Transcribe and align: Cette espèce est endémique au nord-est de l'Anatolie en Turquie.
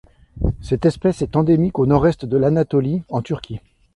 Cette 0.61 0.87
espèce 0.87 1.21
est 1.21 1.35
endémique 1.35 1.77
au 1.77 1.85
nord-est 1.85 2.25
de 2.25 2.35
l'Anatolie 2.35 3.03
en 3.09 3.21
Turquie. 3.21 3.59